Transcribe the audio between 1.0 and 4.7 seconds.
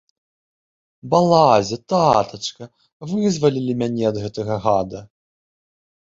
Балазе, татачка, вызвалілі мяне ад гэтага